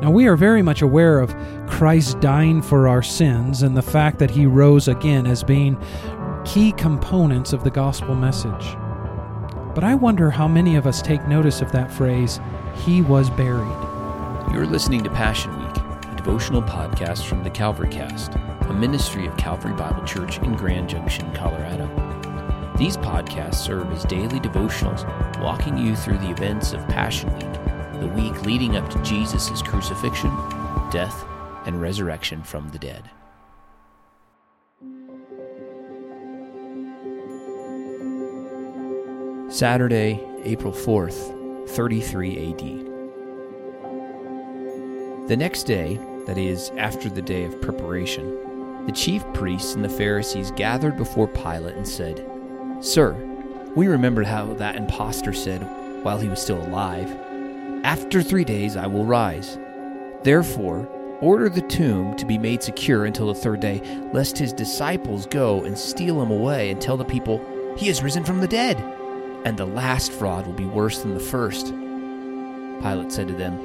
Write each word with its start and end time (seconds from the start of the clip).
Now, 0.00 0.10
we 0.10 0.26
are 0.26 0.36
very 0.36 0.62
much 0.62 0.82
aware 0.82 1.20
of 1.20 1.34
Christ 1.68 2.18
dying 2.20 2.60
for 2.60 2.88
our 2.88 3.02
sins 3.02 3.62
and 3.62 3.76
the 3.76 3.82
fact 3.82 4.18
that 4.18 4.30
he 4.32 4.46
rose 4.46 4.88
again 4.88 5.26
as 5.26 5.44
being 5.44 5.80
key 6.44 6.72
components 6.72 7.52
of 7.52 7.62
the 7.62 7.70
gospel 7.70 8.14
message. 8.14 8.76
But 9.74 9.84
I 9.84 9.94
wonder 9.94 10.30
how 10.30 10.48
many 10.48 10.76
of 10.76 10.86
us 10.86 11.00
take 11.00 11.26
notice 11.28 11.62
of 11.62 11.70
that 11.72 11.90
phrase, 11.90 12.40
he 12.84 13.00
was 13.00 13.30
buried. 13.30 14.52
You're 14.52 14.66
listening 14.66 15.02
to 15.04 15.10
Passion 15.10 15.56
Week, 15.58 15.76
a 15.76 16.14
devotional 16.16 16.62
podcast 16.62 17.24
from 17.26 17.44
the 17.44 17.50
Calvary 17.50 17.88
Cast, 17.88 18.34
a 18.34 18.74
ministry 18.74 19.26
of 19.26 19.36
Calvary 19.36 19.72
Bible 19.72 20.04
Church 20.04 20.38
in 20.38 20.56
Grand 20.56 20.88
Junction, 20.88 21.32
Colorado. 21.32 21.86
These 22.76 22.96
podcasts 22.96 23.54
serve 23.54 23.90
as 23.92 24.04
daily 24.04 24.40
devotionals, 24.40 25.06
walking 25.40 25.78
you 25.78 25.94
through 25.94 26.18
the 26.18 26.30
events 26.30 26.72
of 26.72 26.86
Passion 26.88 27.32
Week, 27.34 27.81
the 28.02 28.08
week 28.08 28.42
leading 28.42 28.76
up 28.76 28.90
to 28.90 29.00
Jesus' 29.04 29.62
crucifixion, 29.62 30.30
death, 30.90 31.24
and 31.66 31.80
resurrection 31.80 32.42
from 32.42 32.68
the 32.70 32.78
dead. 32.78 33.08
Saturday, 39.48 40.20
April 40.42 40.72
4th, 40.72 41.68
33 41.68 42.50
AD. 42.50 42.58
The 45.28 45.36
next 45.36 45.62
day, 45.62 46.00
that 46.26 46.38
is, 46.38 46.72
after 46.76 47.08
the 47.08 47.22
day 47.22 47.44
of 47.44 47.62
preparation, 47.62 48.84
the 48.86 48.92
chief 48.92 49.24
priests 49.32 49.76
and 49.76 49.84
the 49.84 49.88
Pharisees 49.88 50.50
gathered 50.50 50.96
before 50.96 51.28
Pilate 51.28 51.76
and 51.76 51.86
said, 51.86 52.26
Sir, 52.80 53.12
we 53.76 53.86
remembered 53.86 54.26
how 54.26 54.54
that 54.54 54.74
impostor 54.74 55.32
said 55.32 55.62
while 56.02 56.18
he 56.18 56.28
was 56.28 56.42
still 56.42 56.60
alive, 56.66 57.16
After 57.84 58.22
three 58.22 58.44
days 58.44 58.76
I 58.76 58.86
will 58.86 59.04
rise. 59.04 59.58
Therefore, 60.22 60.86
order 61.20 61.48
the 61.48 61.62
tomb 61.62 62.16
to 62.16 62.26
be 62.26 62.38
made 62.38 62.62
secure 62.62 63.04
until 63.04 63.28
the 63.28 63.40
third 63.40 63.60
day, 63.60 63.80
lest 64.12 64.38
his 64.38 64.52
disciples 64.52 65.26
go 65.26 65.64
and 65.64 65.76
steal 65.76 66.20
him 66.22 66.30
away 66.30 66.70
and 66.70 66.80
tell 66.80 66.96
the 66.96 67.04
people, 67.04 67.44
He 67.76 67.88
has 67.88 68.02
risen 68.02 68.24
from 68.24 68.40
the 68.40 68.48
dead 68.48 68.76
and 69.44 69.56
the 69.56 69.66
last 69.66 70.12
fraud 70.12 70.46
will 70.46 70.54
be 70.54 70.64
worse 70.64 71.00
than 71.00 71.14
the 71.14 71.20
first. 71.20 71.66
Pilate 72.82 73.12
said 73.12 73.28
to 73.28 73.34
them, 73.34 73.58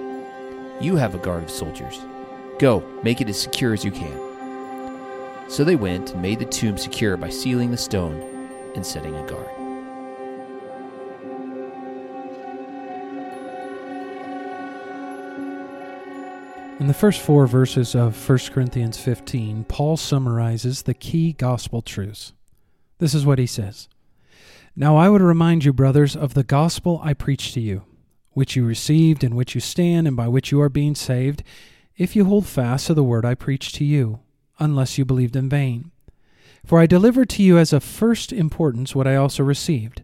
You 0.81 0.95
have 0.95 1.15
a 1.15 1.19
guard 1.19 1.43
of 1.43 1.49
soldiers. 1.49 1.99
Go, 2.59 2.83
make 3.03 3.21
it 3.21 3.29
as 3.29 3.39
secure 3.39 3.73
as 3.73 3.85
you 3.85 3.91
can. 3.91 5.49
So 5.49 5.63
they 5.63 5.75
went 5.75 6.11
and 6.11 6.21
made 6.21 6.39
the 6.39 6.45
tomb 6.45 6.77
secure 6.77 7.15
by 7.15 7.29
sealing 7.29 7.71
the 7.71 7.77
stone 7.77 8.19
and 8.75 8.85
setting 8.85 9.15
a 9.15 9.27
guard. 9.27 9.56
In 16.79 16.85
the 16.85 16.93
first 16.93 17.21
four 17.21 17.47
verses 17.47 17.95
of 17.95 18.29
1 18.29 18.37
Corinthians 18.51 18.99
15, 18.99 19.63
Paul 19.63 19.97
summarizes 19.97 20.83
the 20.83 20.93
key 20.93 21.33
gospel 21.33 21.81
truths. 21.81 22.33
This 22.99 23.15
is 23.15 23.25
what 23.25 23.39
he 23.39 23.47
says. 23.47 23.89
Now 24.75 24.95
I 24.95 25.09
would 25.09 25.23
remind 25.23 25.65
you, 25.65 25.73
brothers, 25.73 26.15
of 26.15 26.35
the 26.35 26.43
gospel 26.43 27.01
I 27.03 27.15
preached 27.15 27.55
to 27.55 27.59
you, 27.59 27.81
which 28.33 28.55
you 28.55 28.63
received, 28.63 29.23
in 29.23 29.35
which 29.35 29.55
you 29.55 29.61
stand, 29.61 30.07
and 30.07 30.15
by 30.15 30.27
which 30.27 30.51
you 30.51 30.61
are 30.61 30.69
being 30.69 30.93
saved, 30.93 31.41
if 31.97 32.15
you 32.15 32.25
hold 32.25 32.45
fast 32.45 32.85
to 32.87 32.93
the 32.93 33.03
word 33.03 33.25
I 33.25 33.33
preached 33.33 33.73
to 33.75 33.83
you, 33.83 34.19
unless 34.59 34.99
you 34.99 35.03
believed 35.03 35.35
in 35.35 35.49
vain. 35.49 35.89
For 36.63 36.79
I 36.79 36.85
delivered 36.85 37.29
to 37.29 37.43
you 37.43 37.57
as 37.57 37.73
of 37.73 37.83
first 37.83 38.31
importance 38.31 38.93
what 38.93 39.07
I 39.07 39.15
also 39.15 39.43
received 39.43 40.03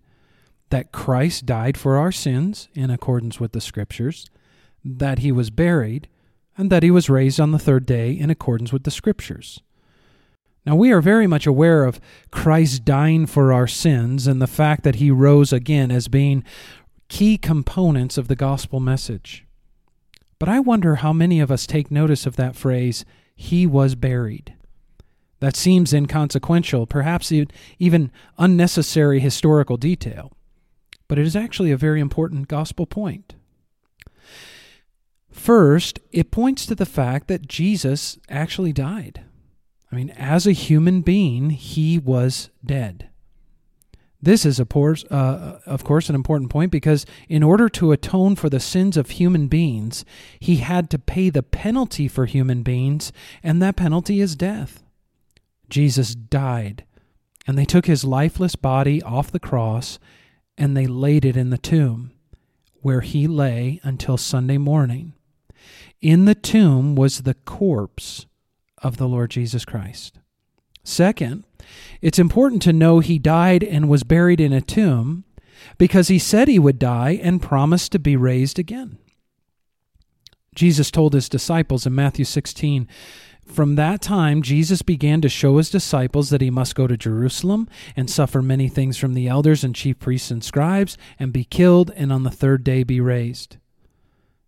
that 0.71 0.91
Christ 0.91 1.45
died 1.45 1.77
for 1.77 1.97
our 1.97 2.11
sins 2.11 2.67
in 2.73 2.89
accordance 2.89 3.39
with 3.39 3.51
the 3.51 3.61
Scriptures, 3.61 4.25
that 4.83 5.19
he 5.19 5.31
was 5.31 5.51
buried, 5.51 6.07
and 6.57 6.69
that 6.69 6.83
he 6.83 6.91
was 6.91 7.09
raised 7.09 7.39
on 7.39 7.51
the 7.51 7.59
third 7.59 7.85
day 7.85 8.11
in 8.11 8.29
accordance 8.29 8.71
with 8.71 8.83
the 8.83 8.91
Scriptures 8.91 9.61
now, 10.65 10.75
we 10.75 10.91
are 10.91 11.01
very 11.01 11.27
much 11.27 11.45
aware 11.45 11.83
of 11.83 11.99
Christ 12.31 12.85
dying 12.85 13.25
for 13.25 13.51
our 13.51 13.67
sins 13.67 14.27
and 14.27 14.41
the 14.41 14.47
fact 14.47 14.83
that 14.83 14.95
he 14.95 15.11
rose 15.11 15.51
again 15.51 15.91
as 15.91 16.07
being 16.07 16.43
key 17.09 17.37
components 17.37 18.17
of 18.17 18.27
the 18.27 18.35
gospel 18.35 18.79
message. 18.79 19.45
But 20.39 20.49
I 20.49 20.59
wonder 20.59 20.95
how 20.95 21.11
many 21.11 21.39
of 21.41 21.51
us 21.51 21.67
take 21.67 21.91
notice 21.91 22.25
of 22.25 22.37
that 22.37 22.55
phrase, 22.55 23.03
he 23.35 23.67
was 23.67 23.95
buried. 23.95 24.53
That 25.41 25.57
seems 25.57 25.93
inconsequential, 25.93 26.87
perhaps 26.87 27.33
even 27.77 28.11
unnecessary 28.37 29.19
historical 29.19 29.75
detail, 29.75 30.31
but 31.09 31.19
it 31.19 31.27
is 31.27 31.35
actually 31.35 31.71
a 31.71 31.77
very 31.77 31.99
important 31.99 32.47
gospel 32.47 32.85
point. 32.85 33.35
First, 35.33 35.99
it 36.11 36.31
points 36.31 36.65
to 36.67 36.75
the 36.75 36.85
fact 36.85 37.27
that 37.27 37.47
Jesus 37.47 38.17
actually 38.29 38.71
died. 38.71 39.25
I 39.91 39.95
mean, 39.95 40.11
as 40.11 40.47
a 40.47 40.53
human 40.53 41.01
being, 41.01 41.49
he 41.49 41.99
was 41.99 42.49
dead. 42.65 43.09
This 44.21 44.45
is, 44.45 44.57
of 44.57 44.69
course, 44.69 45.03
uh, 45.05 45.59
of 45.65 45.83
course, 45.83 46.07
an 46.07 46.15
important 46.15 46.49
point 46.49 46.71
because 46.71 47.05
in 47.27 47.43
order 47.43 47.67
to 47.69 47.91
atone 47.91 48.37
for 48.37 48.49
the 48.49 48.59
sins 48.59 48.95
of 48.95 49.09
human 49.09 49.47
beings, 49.47 50.05
he 50.39 50.57
had 50.57 50.89
to 50.91 50.99
pay 50.99 51.29
the 51.29 51.43
penalty 51.43 52.07
for 52.07 52.25
human 52.25 52.63
beings, 52.63 53.11
and 53.43 53.61
that 53.61 53.75
penalty 53.75 54.21
is 54.21 54.37
death. 54.37 54.81
Jesus 55.69 56.15
died, 56.15 56.85
and 57.45 57.57
they 57.57 57.65
took 57.65 57.85
his 57.85 58.05
lifeless 58.05 58.55
body 58.55 59.01
off 59.03 59.29
the 59.31 59.39
cross 59.39 59.99
and 60.57 60.77
they 60.77 60.87
laid 60.87 61.25
it 61.25 61.35
in 61.35 61.49
the 61.49 61.57
tomb, 61.57 62.11
where 62.81 63.01
he 63.01 63.27
lay 63.27 63.79
until 63.83 64.17
Sunday 64.17 64.57
morning. 64.57 65.13
In 66.01 66.25
the 66.25 66.35
tomb 66.35 66.95
was 66.95 67.21
the 67.21 67.33
corpse 67.33 68.25
of 68.79 68.97
the 68.97 69.07
Lord 69.07 69.31
Jesus 69.31 69.65
Christ. 69.65 70.19
Second, 70.83 71.45
it's 72.01 72.19
important 72.19 72.61
to 72.63 72.73
know 72.73 72.99
he 72.99 73.17
died 73.17 73.63
and 73.63 73.87
was 73.87 74.03
buried 74.03 74.41
in 74.41 74.51
a 74.51 74.61
tomb 74.61 75.23
because 75.77 76.09
he 76.09 76.19
said 76.19 76.47
he 76.47 76.59
would 76.59 76.77
die 76.77 77.19
and 77.21 77.41
promised 77.41 77.93
to 77.93 77.99
be 77.99 78.17
raised 78.17 78.59
again. 78.59 78.97
Jesus 80.53 80.91
told 80.91 81.13
his 81.13 81.29
disciples 81.29 81.85
in 81.85 81.95
Matthew 81.95 82.25
16, 82.25 82.87
from 83.45 83.75
that 83.75 84.01
time, 84.01 84.41
Jesus 84.41 84.81
began 84.81 85.19
to 85.21 85.29
show 85.29 85.57
his 85.57 85.69
disciples 85.69 86.29
that 86.29 86.41
he 86.41 86.49
must 86.49 86.75
go 86.75 86.87
to 86.87 86.95
Jerusalem 86.95 87.67
and 87.95 88.09
suffer 88.09 88.41
many 88.41 88.69
things 88.69 88.97
from 88.97 89.13
the 89.13 89.27
elders 89.27 89.63
and 89.63 89.75
chief 89.75 89.99
priests 89.99 90.31
and 90.31 90.43
scribes, 90.43 90.97
and 91.19 91.33
be 91.33 91.43
killed, 91.43 91.91
and 91.95 92.13
on 92.13 92.23
the 92.23 92.31
third 92.31 92.63
day 92.63 92.83
be 92.83 93.01
raised. 93.01 93.57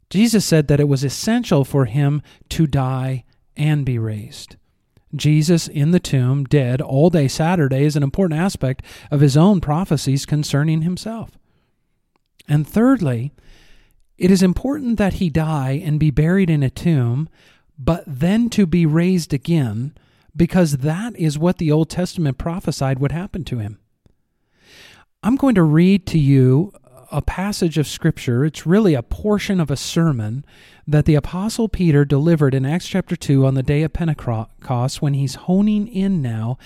Jesus 0.10 0.46
said 0.46 0.68
that 0.68 0.80
it 0.80 0.88
was 0.88 1.04
essential 1.04 1.66
for 1.66 1.86
him 1.86 2.22
to 2.50 2.68
die 2.68 3.24
and 3.58 3.86
be 3.86 3.98
raised. 3.98 4.56
Jesus 5.16 5.68
in 5.68 5.92
the 5.92 6.00
tomb, 6.00 6.44
dead 6.44 6.82
all 6.82 7.10
day 7.10 7.28
Saturday, 7.28 7.84
is 7.84 7.96
an 7.96 8.04
important 8.04 8.40
aspect 8.40 8.84
of 9.10 9.22
his 9.22 9.38
own 9.38 9.62
prophecies 9.62 10.26
concerning 10.26 10.82
himself. 10.82 11.32
And 12.48 12.68
thirdly, 12.68 13.34
it 14.18 14.32
is 14.32 14.44
important 14.44 14.98
that 14.98 15.14
he 15.14 15.30
die 15.30 15.82
and 15.84 16.00
be 16.00 16.12
buried 16.12 16.50
in 16.50 16.64
a 16.64 16.70
tomb, 16.70 17.30
but 17.78 18.04
then 18.06 18.50
to 18.52 18.66
be 18.66 18.86
raised 18.86 19.34
again, 19.34 19.94
because 20.36 20.78
that 20.78 21.16
is 21.18 21.40
what 21.40 21.58
the 21.58 21.72
Old 21.72 21.90
Testament 21.90 22.38
prophesied 22.38 23.00
would 23.00 23.12
happen 23.12 23.44
to 23.46 23.60
him. 23.60 23.80
I'm 25.24 25.38
going 25.38 25.56
to 25.56 25.64
read 25.64 26.06
to 26.08 26.20
you 26.20 26.72
a 27.12 27.22
passage 27.22 27.78
of 27.78 27.88
Scripture. 27.88 28.46
It's 28.46 28.66
really 28.66 28.94
a 28.94 29.04
portion 29.04 29.60
of 29.60 29.72
a 29.72 29.78
sermon 29.78 30.46
that 30.88 31.06
the 31.06 31.16
Apostle 31.16 31.70
Peter 31.70 32.06
delivered 32.06 32.54
in 32.54 32.66
Acts 32.66 32.88
chapter 32.88 33.16
2 33.16 33.46
on 33.46 33.54
the 33.54 33.64
day 33.64 33.84
of 33.84 33.94
Pentecost 33.94 35.02
when 35.02 35.14
he's 35.14 35.36
honing 35.36 35.88
in 35.88 36.22
now 36.22 36.58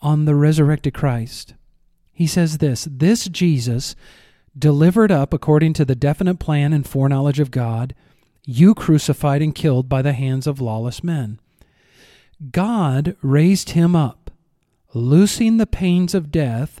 on 0.00 0.24
the 0.24 0.34
resurrected 0.34 0.94
Christ. 0.94 1.54
He 2.12 2.26
says 2.26 2.58
this 2.58 2.88
This 2.90 3.28
Jesus, 3.28 3.94
delivered 4.58 5.12
up 5.12 5.32
according 5.32 5.72
to 5.74 5.84
the 5.84 5.94
definite 5.94 6.38
plan 6.38 6.72
and 6.72 6.86
foreknowledge 6.86 7.40
of 7.40 7.50
God, 7.50 7.94
you 8.44 8.74
crucified 8.74 9.42
and 9.42 9.54
killed 9.54 9.88
by 9.88 10.02
the 10.02 10.12
hands 10.12 10.46
of 10.46 10.60
lawless 10.60 11.04
men. 11.04 11.38
God 12.50 13.16
raised 13.20 13.70
him 13.70 13.94
up, 13.94 14.30
loosing 14.94 15.56
the 15.56 15.66
pains 15.66 16.14
of 16.14 16.30
death 16.30 16.80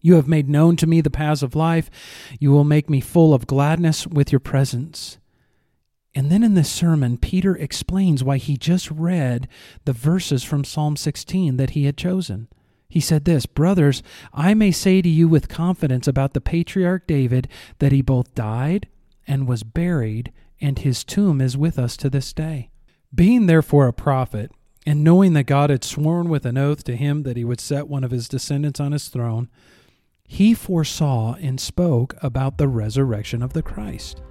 You 0.00 0.14
have 0.14 0.28
made 0.28 0.48
known 0.48 0.76
to 0.76 0.86
me 0.86 1.00
the 1.00 1.10
paths 1.10 1.42
of 1.42 1.54
life. 1.54 1.90
You 2.38 2.50
will 2.50 2.64
make 2.64 2.88
me 2.88 3.00
full 3.00 3.34
of 3.34 3.46
gladness 3.46 4.06
with 4.06 4.32
your 4.32 4.40
presence. 4.40 5.18
And 6.14 6.30
then 6.30 6.42
in 6.42 6.54
this 6.54 6.70
sermon, 6.70 7.18
Peter 7.18 7.54
explains 7.54 8.24
why 8.24 8.38
he 8.38 8.56
just 8.56 8.90
read 8.90 9.48
the 9.84 9.92
verses 9.92 10.42
from 10.42 10.64
Psalm 10.64 10.96
16 10.96 11.56
that 11.56 11.70
he 11.70 11.84
had 11.84 11.96
chosen. 11.96 12.48
He 12.88 13.00
said 13.00 13.24
this 13.24 13.46
Brothers, 13.46 14.02
I 14.34 14.52
may 14.54 14.72
say 14.72 15.00
to 15.00 15.08
you 15.08 15.28
with 15.28 15.48
confidence 15.48 16.08
about 16.08 16.34
the 16.34 16.40
patriarch 16.40 17.06
David 17.06 17.48
that 17.78 17.92
he 17.92 18.02
both 18.02 18.34
died 18.34 18.88
and 19.26 19.46
was 19.46 19.62
buried, 19.62 20.32
and 20.60 20.78
his 20.78 21.04
tomb 21.04 21.40
is 21.40 21.56
with 21.56 21.78
us 21.78 21.96
to 21.98 22.10
this 22.10 22.32
day. 22.32 22.70
Being 23.14 23.46
therefore 23.46 23.86
a 23.86 23.92
prophet, 23.92 24.50
and 24.84 25.04
knowing 25.04 25.34
that 25.34 25.44
God 25.44 25.70
had 25.70 25.84
sworn 25.84 26.28
with 26.28 26.44
an 26.44 26.58
oath 26.58 26.82
to 26.84 26.96
him 26.96 27.22
that 27.22 27.36
he 27.36 27.44
would 27.44 27.60
set 27.60 27.86
one 27.86 28.02
of 28.02 28.10
his 28.10 28.28
descendants 28.28 28.80
on 28.80 28.90
his 28.92 29.08
throne, 29.08 29.48
he 30.32 30.54
foresaw 30.54 31.34
and 31.40 31.58
spoke 31.58 32.14
about 32.22 32.56
the 32.56 32.68
resurrection 32.68 33.42
of 33.42 33.52
the 33.52 33.64
Christ 33.64 34.22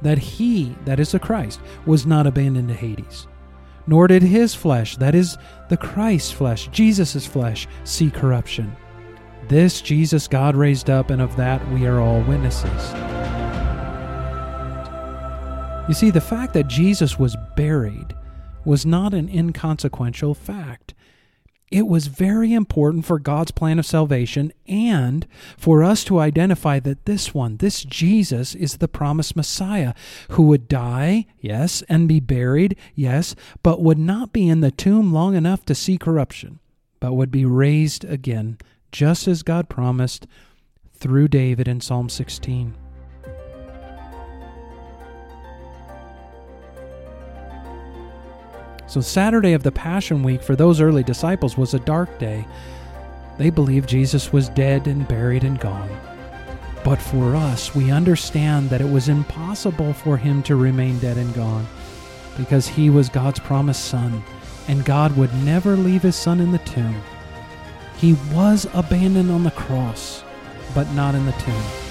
that 0.00 0.16
he, 0.16 0.74
that 0.86 0.98
is 0.98 1.12
the 1.12 1.18
Christ, 1.18 1.60
was 1.84 2.06
not 2.06 2.26
abandoned 2.26 2.68
to 2.68 2.74
Hades, 2.74 3.26
nor 3.86 4.08
did 4.08 4.22
his 4.22 4.54
flesh, 4.54 4.96
that 4.96 5.14
is 5.14 5.36
the 5.68 5.76
Christ's 5.76 6.32
flesh, 6.32 6.68
Jesus' 6.68 7.26
flesh, 7.26 7.68
see 7.84 8.10
corruption. 8.10 8.74
This 9.46 9.82
Jesus 9.82 10.26
God 10.28 10.56
raised 10.56 10.88
up, 10.88 11.10
and 11.10 11.20
of 11.20 11.36
that 11.36 11.66
we 11.72 11.84
are 11.84 12.00
all 12.00 12.22
witnesses. 12.22 12.92
You 15.86 15.94
see, 15.94 16.10
the 16.10 16.22
fact 16.22 16.54
that 16.54 16.68
Jesus 16.68 17.18
was 17.18 17.36
buried 17.54 18.14
was 18.64 18.86
not 18.86 19.12
an 19.12 19.28
inconsequential 19.28 20.32
fact. 20.32 20.94
It 21.74 21.88
was 21.88 22.06
very 22.06 22.52
important 22.52 23.04
for 23.04 23.18
God's 23.18 23.50
plan 23.50 23.80
of 23.80 23.84
salvation 23.84 24.52
and 24.68 25.26
for 25.58 25.82
us 25.82 26.04
to 26.04 26.20
identify 26.20 26.78
that 26.78 27.04
this 27.04 27.34
one, 27.34 27.56
this 27.56 27.82
Jesus, 27.82 28.54
is 28.54 28.76
the 28.76 28.86
promised 28.86 29.34
Messiah 29.34 29.92
who 30.28 30.44
would 30.44 30.68
die, 30.68 31.26
yes, 31.40 31.82
and 31.88 32.06
be 32.06 32.20
buried, 32.20 32.76
yes, 32.94 33.34
but 33.64 33.82
would 33.82 33.98
not 33.98 34.32
be 34.32 34.48
in 34.48 34.60
the 34.60 34.70
tomb 34.70 35.12
long 35.12 35.34
enough 35.34 35.64
to 35.64 35.74
see 35.74 35.98
corruption, 35.98 36.60
but 37.00 37.14
would 37.14 37.32
be 37.32 37.44
raised 37.44 38.04
again, 38.04 38.56
just 38.92 39.26
as 39.26 39.42
God 39.42 39.68
promised 39.68 40.28
through 40.92 41.26
David 41.26 41.66
in 41.66 41.80
Psalm 41.80 42.08
16. 42.08 42.83
So, 48.86 49.00
Saturday 49.00 49.54
of 49.54 49.62
the 49.62 49.72
Passion 49.72 50.22
Week 50.22 50.42
for 50.42 50.56
those 50.56 50.80
early 50.80 51.02
disciples 51.02 51.56
was 51.56 51.74
a 51.74 51.78
dark 51.78 52.18
day. 52.18 52.46
They 53.38 53.50
believed 53.50 53.88
Jesus 53.88 54.32
was 54.32 54.48
dead 54.50 54.86
and 54.86 55.08
buried 55.08 55.42
and 55.42 55.58
gone. 55.58 55.90
But 56.84 57.00
for 57.00 57.34
us, 57.34 57.74
we 57.74 57.90
understand 57.90 58.68
that 58.70 58.82
it 58.82 58.90
was 58.90 59.08
impossible 59.08 59.94
for 59.94 60.16
him 60.18 60.42
to 60.44 60.56
remain 60.56 60.98
dead 60.98 61.16
and 61.16 61.34
gone 61.34 61.66
because 62.36 62.68
he 62.68 62.90
was 62.90 63.08
God's 63.08 63.40
promised 63.40 63.86
son, 63.86 64.22
and 64.68 64.84
God 64.84 65.16
would 65.16 65.32
never 65.44 65.76
leave 65.76 66.02
his 66.02 66.16
son 66.16 66.40
in 66.40 66.52
the 66.52 66.58
tomb. 66.58 67.00
He 67.96 68.14
was 68.32 68.66
abandoned 68.74 69.30
on 69.30 69.44
the 69.44 69.50
cross, 69.52 70.22
but 70.74 70.90
not 70.92 71.14
in 71.14 71.24
the 71.24 71.32
tomb. 71.32 71.83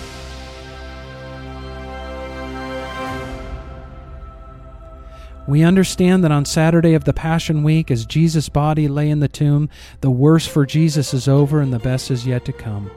We 5.45 5.61
understand 5.61 6.23
that 6.23 6.31
on 6.31 6.45
Saturday 6.45 6.93
of 6.93 7.03
the 7.03 7.11
Passion 7.11 7.63
Week, 7.63 7.91
as 7.91 8.05
Jesus' 8.05 8.47
body 8.47 8.87
lay 8.87 9.09
in 9.09 9.19
the 9.19 9.27
tomb, 9.27 9.69
the 9.99 10.09
worst 10.09 10.49
for 10.49 10.65
Jesus 10.65 11.13
is 11.13 11.27
over 11.27 11.59
and 11.59 11.73
the 11.73 11.79
best 11.79 12.09
is 12.09 12.25
yet 12.25 12.45
to 12.45 12.53
come. 12.53 12.89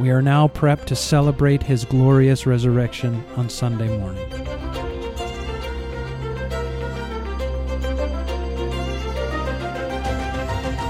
We 0.00 0.10
are 0.10 0.22
now 0.22 0.48
prepped 0.48 0.86
to 0.86 0.96
celebrate 0.96 1.62
his 1.62 1.84
glorious 1.84 2.46
resurrection 2.46 3.22
on 3.36 3.50
Sunday 3.50 3.88
morning. 3.98 4.26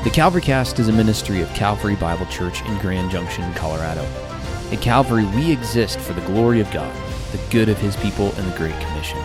The 0.05 0.11
Calvary 0.13 0.43
Cast 0.43 0.79
is 0.79 0.87
a 0.87 0.93
ministry 0.93 1.41
of 1.43 1.49
Calvary 1.49 1.97
Bible 1.97 2.27
Church 2.27 2.63
in 2.63 2.79
Grand 2.79 3.11
Junction, 3.11 3.53
Colorado. 3.55 4.05
At 4.71 4.81
Calvary, 4.81 5.25
we 5.35 5.51
exist 5.51 5.99
for 5.99 6.13
the 6.13 6.25
glory 6.27 6.61
of 6.61 6.71
God, 6.71 6.95
the 7.33 7.41
good 7.51 7.69
of 7.69 7.79
His 7.79 7.97
people, 7.97 8.33
and 8.35 8.53
the 8.53 8.57
Great 8.57 8.79
Commission. 8.81 9.19